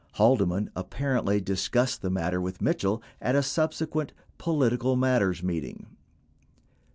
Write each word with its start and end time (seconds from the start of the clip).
20 0.15 0.17
Haldeman 0.17 0.71
apparently 0.75 1.39
discussed 1.39 2.01
the 2.01 2.09
matter 2.09 2.41
with 2.41 2.59
Mitchell 2.59 3.03
at 3.21 3.35
a 3.35 3.43
sub 3.43 3.71
sequent 3.71 4.13
"political 4.39 4.95
matters" 4.95 5.43
meeting. 5.43 5.95